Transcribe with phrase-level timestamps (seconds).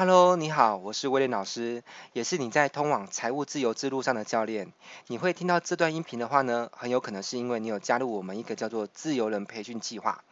[0.00, 1.82] Hello，你好，我是威廉老师，
[2.14, 4.72] 也是你在通往财务自由之路上的教练。
[5.08, 10.24] 你会听到这段音频的话呢，很有可能是因为你有加入我们一个叫做自由人培训计划。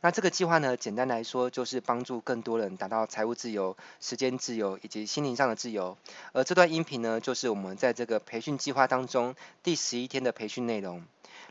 [0.00, 5.98] 那这个计划呢，简单来说就是帮助更多人达到财务自由、时间自由以及心灵上的自由。
[6.32, 9.34] 而这段音频呢，就是我们在这个培训计划当中
[9.64, 11.02] 第十一天的培训内容。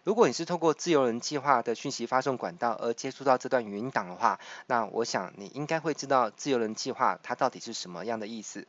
[0.06, 8.68] 如果你是透过自由人计划的讯息发送管道而接触到这段语音档的话，那我想你应该会知道自由人计划它到底是什么样的意思。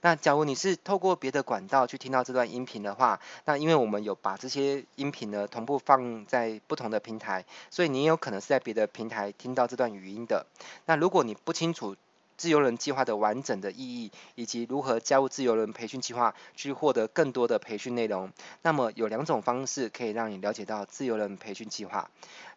[0.00, 10.46] 那假如你是透过别的管道去听到这段音频的话，那因为我们有把这些音频呢同步放在不同的平台，所以你也有可能是在别的平台听到这段语音的。
[10.84, 11.96] 那如果你不清楚，
[12.36, 18.30] 自由人计划的完整的意义，以及如何加入自由人培训计划去获得更多的培训内容，
[18.62, 22.10] 那么有两种方式可以让你了解到自由人培训计划。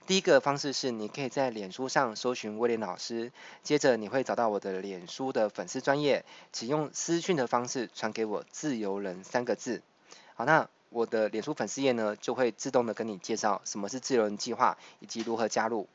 [0.07, 9.83] 第一个方式是你可以在脸书上搜寻威廉老师，接着你会找到我的脸书的粉丝专页，请用私讯的方式传给我“自由人”三个字。
[10.33, 15.87] 好，那我的脸书粉丝页呢就会自动的跟你介绍什么是自由人计划以及如何加入。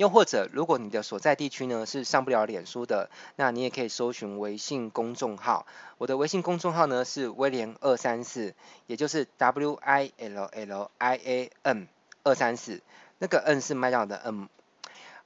[0.00, 5.66] 又或者，如果你的所在地区呢是上不了脸书的，那你也可以搜寻微信公众号。
[5.98, 8.54] 我的微信公众号呢是威廉二三四，
[8.86, 11.86] 也就是 W I L L I A N
[12.22, 12.80] 二三四，
[13.18, 14.48] 那个 N 是麦当劳的 N。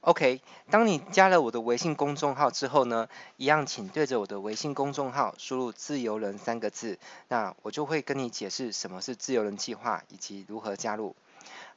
[0.01, 11.15] OK，当你加了我的微信公众号之后呢，一样请对着我的微信公众号输入“自由人”三个字，那我就会跟你解释什么是自由人计划以及如何加入。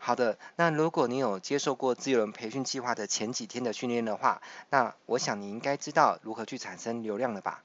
[0.00, 4.40] 好的，那如果你有接受过自由人培训计划的前几天的训练的话，
[4.70, 7.62] 那我想你应该知道如何去产生流量了吧？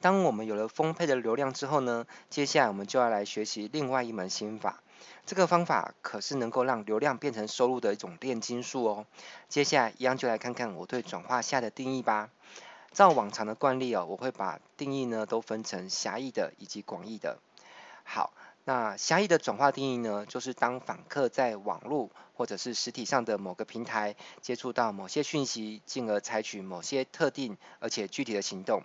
[0.00, 4.82] 当我们有了丰沛的流量之后呢，接下来我们就要来学习另外一门心法。
[5.24, 9.06] 这个方法可是能够让流量变成收入的一种炼金术哦。
[9.48, 12.28] 接下来一样就来看看我对转化下的定义吧。
[12.92, 17.38] 照往常的惯例哦，我会把定义呢都分成狭义的以及广义的。
[18.04, 18.32] 好。
[18.68, 28.82] 那狭义的转化定义呢，就是当访客在网络或者是实体上的某个平台接触到某些讯息，进而采取某些特定而且具体的行动，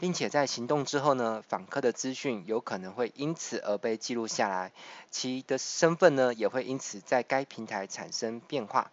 [0.00, 4.72] 并且在行动之后呢，访客的资讯有可能会因此而被记录下来，
[5.10, 8.90] 其的身份呢也会因此在该平台产生变化。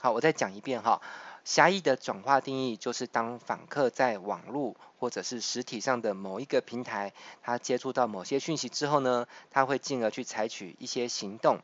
[0.00, 1.02] 好，我再讲一遍哈。
[1.48, 11.60] 狭义的转化定义就是，当访客在网络或者是实体上的某一个平台，他接触到某些讯息之后呢，他会进而去采取一些行动。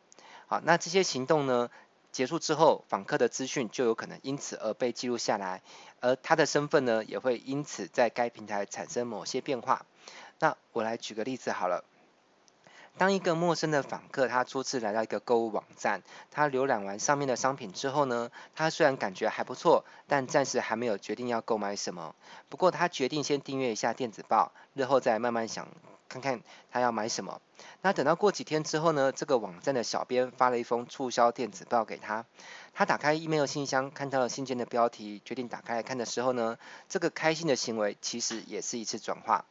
[0.47, 1.69] 好，那这些行动呢，
[2.13, 5.61] 结束之后，访客的资讯就有可能因此而被记录下来，
[6.01, 9.85] 而他的身份呢，也会因此在该平台产生某些变化。
[10.39, 11.85] 那我来举个例子好了。
[12.97, 22.15] 当一个陌生的访客，他初次来到一个购物网站，他浏览完上面的商品之后呢，他虽然感觉还不错，但暂时还没有决定要购买什么。
[22.49, 25.67] 不过他决定先订阅一下电子报，日后再慢慢想
[26.09, 26.41] 看看
[26.71, 27.41] 他要买什么。
[27.83, 32.25] 那等到过几天之后呢，这个网站的小编发了一封促销电子报给他，
[32.73, 39.45] 他打开 email 信箱，看到了信件的标题，决定打开来看的时候呢，这个开心的行为其实也是一次转化。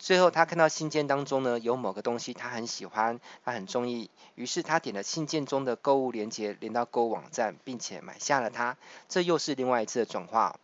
[0.00, 8.78] 最后，他看到信件当中呢，有某个东西他很喜欢，他很中意，于是他点了信件中的购物链接，连到购物网站，并且买下了它。
[9.10, 10.58] 这又是另外一次的转化。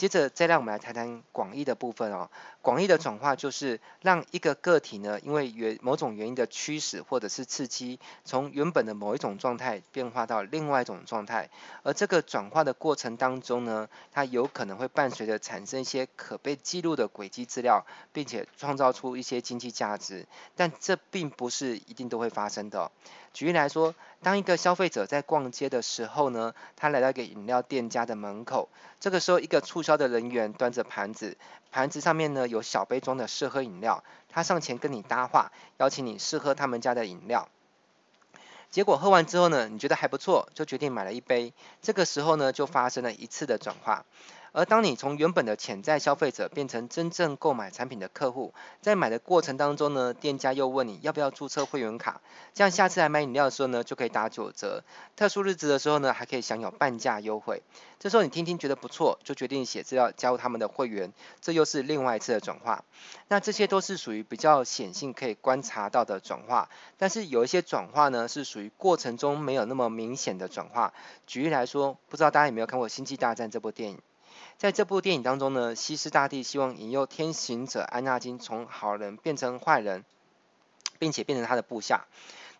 [0.00, 2.30] 接着再让我们来谈谈广义的部分哦。
[2.62, 11.50] 广义的转化就是让一个个体呢，因为原某种原因的驱使或者是刺激，从原本的某一种状态变化到另外一种状态。
[11.82, 17.84] 而这个转化的过程当中呢，它有可能会伴随着产生一些可被记录的轨迹资料，
[18.14, 20.26] 并且创造出一些经济价值。
[20.56, 22.90] 但这并不是一定都会发生的。
[23.32, 28.68] 举例来说，当一个消费者在逛街的时候呢，他来到一个饮料店家的门口，
[28.98, 31.38] 这个时候一个促销的人员端着盘子，
[31.70, 37.48] 盘子上面呢有小杯装的试喝饮料，他上前跟你搭话，邀请你试喝他们家的饮料。
[38.70, 41.52] 结果喝完之后呢，你觉得还不错，就决定买了一杯。
[41.82, 44.04] 这个时候呢，就发生了一次的转化。
[44.52, 52.20] 而当你从原本的潜在消费者变成真正购买产品的客户，在买的过程当中呢，店家又问你要不要注册会员卡，
[52.54, 54.82] 这样下次来买饮料的时候呢，就可以打九折，
[55.16, 57.62] 特殊日子的时候呢，还可以享有半价优惠。
[57.98, 62.84] 这时候你听听觉得不错，就决定写资料加入他们的会员，这又是另外一次的转化。
[63.28, 70.94] 那这些都是属于比较显性可以观察到的转化，但是有一些转化呢，是属于过程中没有那么明显的转化。
[71.26, 73.98] 举例来说，不知道大家有没有看过《星际大战》这部电影？
[74.58, 80.04] 在这部电影当中呢，西斯大帝希望引诱天行者安纳金从好人变成坏人，
[80.98, 82.06] 并且变成他的部下。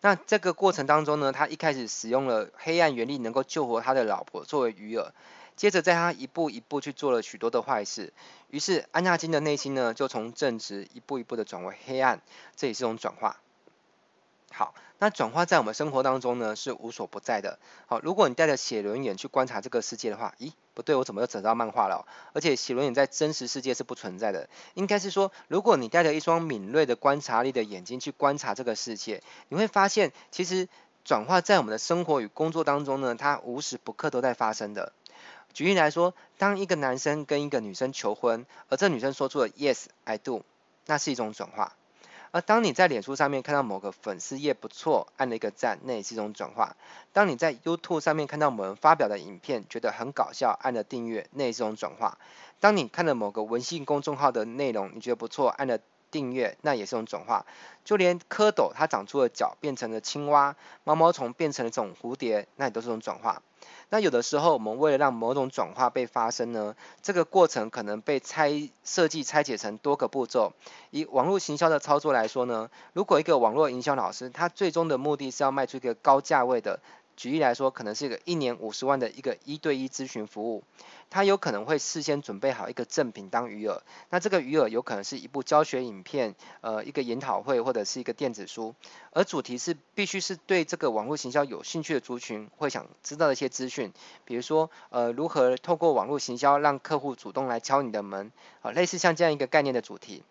[0.01, 5.11] 那这个过程当中呢，他一开始使用了黑暗原力，能够救活他的老婆作为鱼饵。
[5.57, 8.15] 接着在他一步一步去做了许多的坏事，
[8.49, 12.23] 于是安纳金的内心呢，就从正直一步一步的转为黑暗，
[12.57, 13.37] 这也是一种转化。
[14.51, 17.59] 好，那转化在我们生活当中呢，是无所不在的。
[17.87, 22.07] 好，如果你带着写轮眼去观察这个世界的话，咦，不对，我怎么又找到漫画了？
[22.35, 24.51] 而且写轮眼在真实世界是不存在的。
[24.75, 30.69] 应该是说，如果你带着一双敏锐的观察力的眼睛去观察这个世界，你会发现，其实
[31.03, 34.93] 转化在我们的生活与工作当中呢，它无时不刻都在发生的。
[35.55, 40.43] 举例来说，当一个男生跟一个女生求婚，而这女生说出了 “Yes, I do”，
[40.85, 41.73] 那是一种转化。
[42.33, 46.77] 而当你在脸书上面看到某个粉丝页不错，按了一个赞，那也是一种转化。
[47.13, 52.19] 当你在 YouTube 上面看到某人发表的影片，觉得很搞笑，按了订阅，那也是一种转化。
[52.61, 55.81] 当你看了某个微信公众号的内容，你觉得不错，按了
[56.13, 57.47] 订阅，那也是种转化。
[57.85, 60.55] 就连蝌蚪它长出了脚，变成了青蛙；
[60.85, 63.43] 毛毛虫变成了这种蝴蝶，那也都是种转化。
[63.93, 70.53] 那有的时候，我们为了让某种转化被发生呢，这个过程可能被拆设计拆解成多个步骤。
[70.91, 76.81] 以网络行销的操作来说呢，如果一个网络营销老师，他最终的目的是要卖出一个高价位的。
[77.21, 80.65] 举例来说，可能是一个一年五十万的一个一对一咨询服务，
[81.11, 88.75] 他有可能会事先准备好一个赠品当余额，那这个余额有可能是一部教学影片，呃，一个研讨会或者是一个电子书，
[89.13, 93.93] 而主题是必须是对这个网络行销有兴趣的族群会想知道的一些资讯，
[94.25, 98.33] 比如说，呃，如何透过网络行销让客户主动来敲你的门，
[98.63, 100.23] 啊，类似像这样一个概念的主题。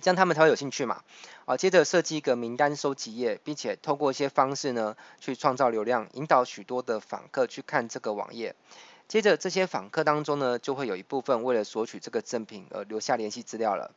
[0.00, 1.02] 这样他们才会有兴趣嘛，
[1.46, 8.54] 啊，接着设计一个名单收集页，并且透过一些方式呢，去创造流量，引导许多的访客去看这个网页。
[9.06, 13.92] 接着这些访客当中呢，就会有一部分为了索取这个赠品而留下联系资料了。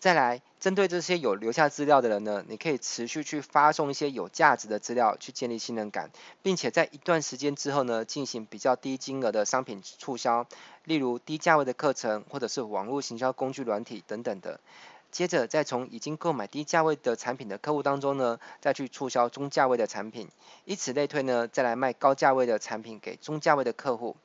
[0.00, 6.10] 再来，针对这些有留下资料的人呢，你可以持续去发送一些有价值的资料，去建立信任感，
[6.40, 10.46] 并且在一段时间之后呢，进行比较低金额的商品促销，
[10.84, 14.60] 例如低价位的课程，或者是网络行销工具软体等等的。
[15.10, 20.28] 接着再从已经购买低价位的产品的客户当中呢，再去促销中价位的产品，
[20.64, 24.16] 以此类推呢，再来卖高价位的产品给中价位的客户，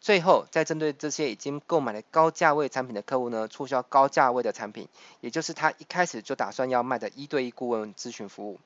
[0.00, 4.88] 最后再针对这些已经购买了高价位产品的客户呢，促销高价位的产品，
[5.20, 8.58] 也就是他一开始就打算要卖的一对一顾问咨询服务。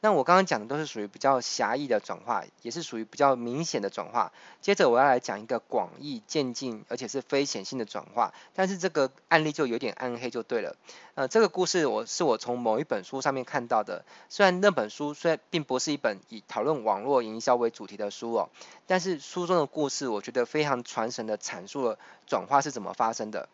[0.00, 4.32] 那我刚刚讲的都是属于比较狭义的转化，也是属于比较明显的转化。
[4.60, 8.32] 接着我要来讲一个广义渐进，而且是非显性的转化。
[8.54, 10.76] 但是这个案例就有点暗黑就对了。
[11.16, 14.04] 呃，这个故事我是我从某一本书上面看到的。
[14.28, 18.50] 虽然那本书虽然并不是一本以讨论网络营销为主题的书哦，
[18.86, 23.48] 但是书中的故事我觉得非常传神的阐述了转化是怎么发生的。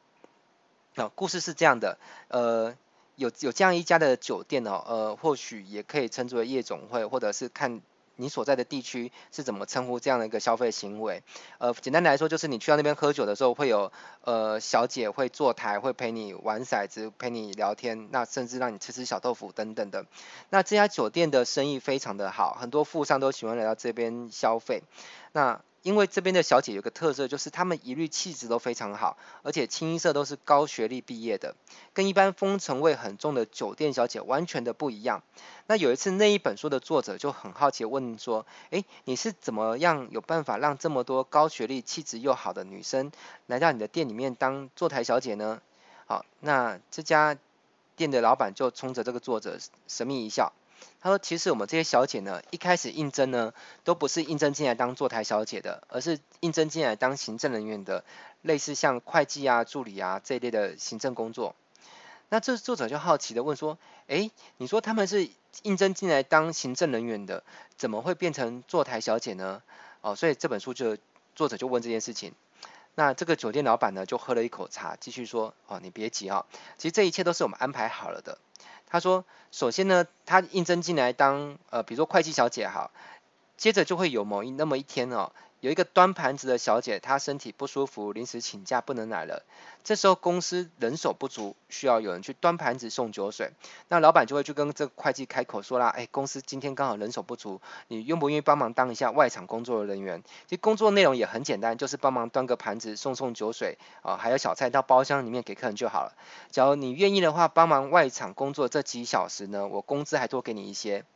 [0.95, 1.99] 那、故事是这样的，
[2.29, 2.77] 呃。
[3.17, 7.81] 有有这样一家的酒店哦，呃，或许也可以称之为夜总会，或者是看
[8.17, 11.23] 你所在的地区是怎么称呼这样的一个消费行为。
[11.59, 13.91] 呃，简单来说，就是你去到那边喝酒的时候，会有
[14.23, 20.07] 呃小姐会坐台，会陪你玩骰子，陪你聊天，那甚至让你吃吃小豆腐等等的。
[20.51, 24.83] 那这家酒店的生意非常的好，很多富商都喜欢来到这边消费。
[25.33, 31.55] 那因为这边的小姐有个特色，就是她们一律气质都非常好，而且清一色都是高学历毕业的，
[31.93, 35.23] 跟一般风尘味很重的酒店小姐完全的不一样。
[35.67, 43.13] 那有一次那一本书的作者就很好奇问说，诶，你是怎么样有办法让这么多高学历、气质又好的女生
[43.47, 45.61] 来到你的店里面当坐台小姐呢？
[46.07, 47.37] 好，那这家
[47.95, 50.55] 店的老板就冲着这个作者神秘一笑。
[51.01, 53.53] 他说：“其实我们这些小姐呢，一开始应征呢，
[53.85, 58.05] 都不是应征进来当坐台小姐的，而是应征进来当行政人员的，
[58.41, 61.55] 类似像会计啊、助理啊这一类的行政工作。
[62.31, 63.77] 那这作者就好奇的问说：，
[64.07, 65.29] 诶，你说他们是
[65.63, 67.45] 应征进来当行政人员的，
[67.77, 69.63] 怎么会变成坐台小姐呢？
[70.01, 70.97] 哦，所以这本书就
[71.35, 72.33] 作者就问这件事情。
[72.95, 76.47] 那这个酒店老板呢，就喝了一口茶，继续说：，哦，你别急啊，
[76.79, 78.39] 其实这一切都是我们安排好了的。”
[78.95, 82.93] 他说：“首先呢，他应征进来当呃，比如说会计小姐哈，
[83.57, 85.33] 接着就会有某一那么一天哦。”
[85.65, 89.43] 有一个端盘子的小姐，她身体不舒服，临时请假不能来了。
[89.83, 93.51] 这时候公司人手不足，需要有人去端盘子送酒水。
[93.89, 100.23] 那老板就会去跟这个会计开口说啦：“哎，公司今天刚好人手不足，你愿不愿意帮忙当一下外场工作的人员？
[100.47, 106.13] 其实工作内容也很简单，就是帮忙端个盘子，送送酒水啊，还有小菜到包厢里面给客人就好了。
[106.51, 111.07] 假如你愿意的话，帮忙外场工作这几小时呢，我工资还多给你一些。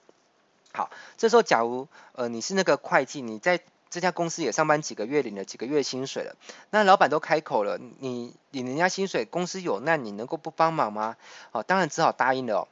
[0.73, 6.37] 好，这时候假如呃你是那个会计，你在这家公司也上班几个月，领了几个月薪水了。
[6.71, 11.17] 那老板都开口了，你领人家薪水，公司有难，你能够不帮忙吗？
[11.53, 12.69] 哦，当然只好答应了。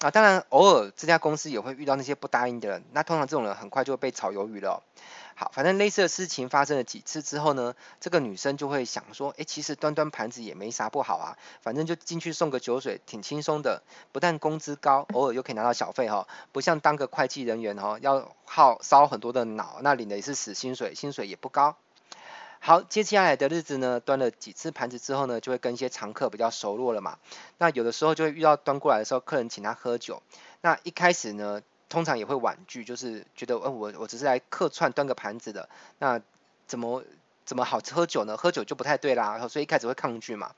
[0.00, 4.82] 啊，当然偶尔这家公司也会遇到那些不答应的人，那通常这种人很快就会被炒鱿鱼了。
[5.38, 21.76] 好，反正类似的事情发生了几次之后呢，这个女生就会想说，哎，其实端端盘子也没啥不好啊，反正就进去送个酒水，挺轻松的，不但工资高，偶尔又可以拿到小费哈，不像当个会计人员哈，要耗烧很多的脑，那领的也是死薪水，薪水也不高。
[22.58, 27.18] 好，接下来的日子呢，端了几次盘子之后呢，就会跟一些常客比较熟络了嘛。
[27.58, 30.22] 那有的时候就会遇到端过来的时候，客人请他喝酒。
[30.62, 36.20] 那一开始呢，通常也会婉拒，就是觉得，呃，我我只是来客串端个盘子的，那
[36.66, 37.04] 怎么
[37.44, 38.36] 怎么好喝酒呢？
[38.36, 40.52] 喝酒就不太对啦，所以一开始会抗拒嘛。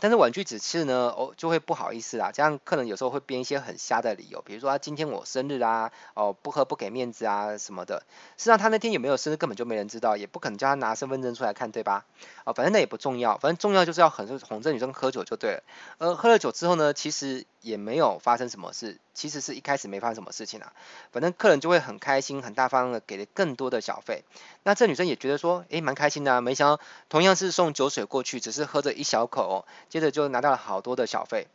[0.00, 2.32] 但是婉拒几次呢，哦，就会不好意思啦。
[2.32, 8.02] 这样客人有时候会编一些很瞎的理由，比如说啊，今天我生日啊，哦，不喝不给面子啊什么的。
[8.36, 12.06] 实际上他那天有没有生日根本就没人知道，也不可能叫他拿身份证出来看，对吧？
[12.44, 15.62] 哦，反正那也不重要，反正重要就是要哄哄这女生喝酒就对了。
[15.98, 20.72] 而喝了酒之后呢，其实也没有发生什么事，其实是一开始没发生什么事情啊。
[21.10, 24.22] 反正客人就会很开心、很大方的给了更多的小费。
[24.62, 26.40] 那这女生也觉得说，诶，蛮开心的啊。
[26.42, 31.46] 没想到同样是送酒水过去，只是喝着一小口哦，接着就拿到了好多的小费。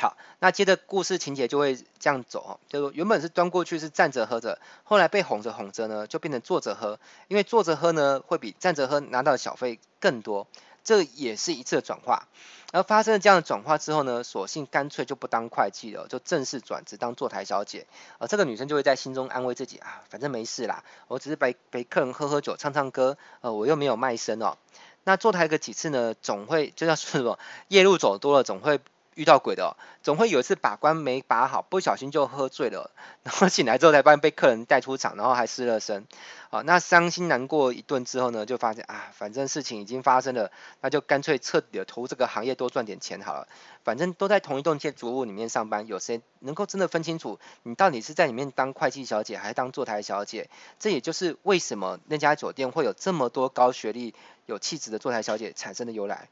[0.00, 10.46] 好，那接着故事情节就会这样走哦，就原本是端过去是站着喝着，后来被哄着哄着呢，就变成坐着喝，因为坐着喝呢会比站着喝拿到的小费更多，
[10.88, 12.28] 这也是一次的转化。
[12.72, 17.86] 而发生了这样的转化之后呢，索性干脆就不当会计了，就正式转职当坐台小姐。
[18.16, 24.56] 而这个女生就会在心中安慰自己啊，反正没事啦，我只是陪陪客人喝喝酒、唱唱歌，呃，我又没有卖身哦。
[25.04, 28.80] 那坐台个几次呢，总会就像说什么，夜路走多了，总会。
[29.18, 32.92] 遇到鬼的，总会有一次把关没把好，不小心就喝醉了，
[33.24, 36.06] 然后醒来之后才发现被客人带出场，然后还失了身。
[36.50, 43.48] 好，那伤心难过一顿之后呢，就发现啊，反正事情已经发生了，那就干脆彻底的投这个行业，多赚点钱好了。
[43.82, 50.48] 反正都在同一栋建筑物里面上班，有谁能够真的分清楚你到底是在里面当会计小姐还是当坐台小姐？
[50.78, 54.14] 这也就是为什么那家酒店会有这么多高学历、
[54.46, 56.28] 有气质的坐台小姐产生的由来。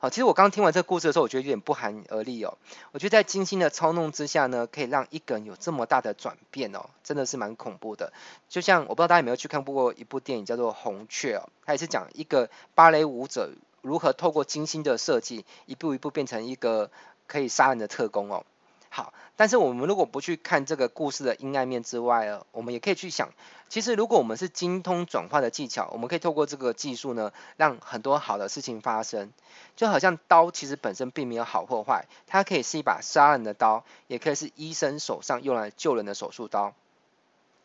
[0.00, 2.56] 好，其实我刚听完这个故事的时候，我觉得有点不寒而栗哦。
[2.92, 8.12] 我觉得在精心的操弄之下呢，可以让一个人有这么大的转变哦，真的是蛮恐怖的。
[8.48, 13.50] 就像我不知道大家有没有去看过一部电影叫做《红雀》哦，它也是讲一个芭蕾舞者
[13.82, 16.92] 如何透过精心的设计，一步一步变成一个
[17.26, 18.44] 可以杀人的特工哦。
[18.90, 23.28] 好，但是我们如果不去看这个故事的阴暗面之外呢，我们也可以去想，
[23.68, 29.30] 其实如果我们是精通转化的技巧，我们可以透过这个技术呢，让很多好的事情发生。
[29.76, 36.72] 就好像刀其实本身并没有好或坏，它可以是一把杀人的刀，也可以是医生手上用来救人的手术刀。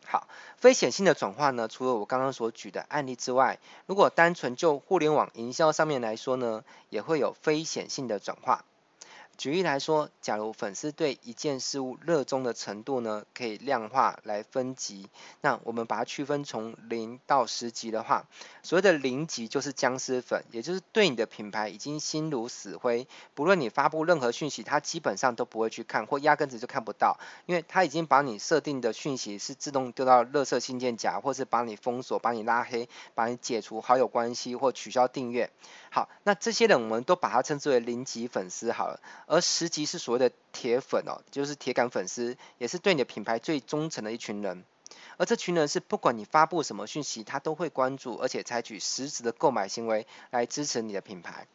[0.05, 0.27] 好，
[0.57, 8.65] 非显性的转化呢，除了我刚刚所举的案例之外，如果单纯就互联网营销上面来说呢，也会有非显性的转化。
[9.35, 15.09] 举例来说，假如粉丝对一件事物热衷的程度呢，可以量化来分级，
[15.41, 18.25] 那我们把它区分从零到十级的话，
[18.61, 35.49] 所谓的零级就是僵尸粉，也就是对你的品牌已经心如死灰，不论你发布任何讯息，他基本上都不会去看，或压根子就看不到，因为他已经把你设定的讯息是自动丢到垃圾信件夹，或是把你封锁、把你拉黑、把你解除好友关系或取消订阅。
[35.89, 38.99] 好，那这些人我们都把它称之为零级粉丝好了。
[39.25, 44.65] 而十级是所谓的铁粉哦，就是铁杆粉丝，也是对你的品牌最忠诚的一群人。
[45.17, 51.47] 而这群人是不管你发布什么讯息，他都会关注，而且采取实质的购买行为来支持你的品牌。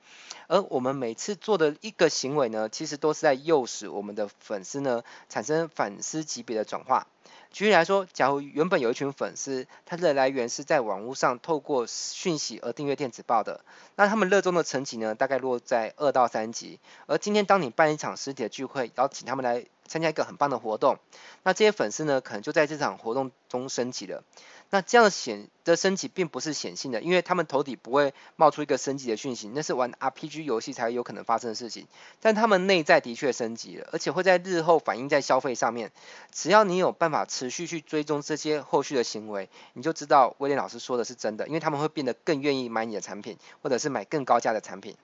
[0.46, 7.06] 而我们每次做的一个行为呢，其实都是在诱使我们的粉丝呢产生粉丝级别的转化。
[7.50, 13.64] 举例来说，假如原本有一群粉丝，他的来源是在网络上透过讯息而订阅电子报的，
[13.96, 16.78] 那他们热衷的层级呢，大概落在二到三级。
[17.06, 20.98] 而今天当你办一场实体的聚会，邀请他们来参加一个很棒的活动，
[21.42, 24.22] 那这些粉丝呢，可能就在这场活动中升级了。
[24.70, 31.86] 那这样显的升级并不是显性的，因为他们头顶不会冒出一个升级的讯息，那是玩 RPG 游戏才有可能发生的事情。
[32.20, 35.90] 但他们内在的确升级了，而且会在日后反映在消费上面。
[36.30, 44.94] 只要你有办法持续去追踪这些后续的行为，你就知道威廉老师说的是真的，因为他们会变得更愿意买你的产品，或者是买更高价的产品。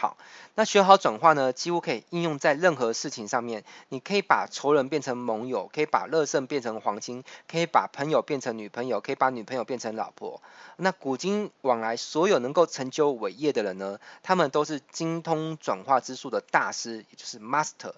[0.00, 0.16] 好，
[0.54, 3.64] 那学好转化呢，几乎可以应用在任何事情上面。
[3.88, 10.40] 你可以把仇人变成盟友，可以把乐圣变成黄金，可以把朋友变成女朋友，可以把女朋友变成老婆。
[10.76, 17.94] 那古今往来，所有能够成就伟业的人呢，他们都是精通转化之术的大师，也就是 master。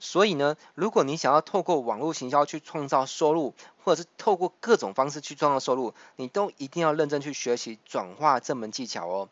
[0.00, 9.28] 所以呢，如果你想要透过网络行销去创造收入，或者是透过各种方式去创造收入，你都一定要认真去学习转化这门技巧哦。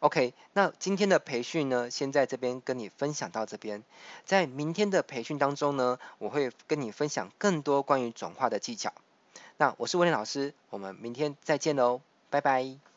[0.00, 3.84] OK，那今天的培训呢，先在这边跟你分享到这边。
[4.24, 8.94] 在明天的培训当中呢，我会跟你分享更多关于转化的技巧。
[9.58, 12.89] 那我是威廉老师，我们明天再见喽，拜拜。